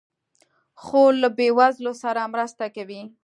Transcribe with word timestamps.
خور 0.83 1.11
له 1.21 1.29
بېوزلو 1.37 1.93
سره 2.03 2.21
مرسته 2.33 2.65
کوي. 2.75 3.01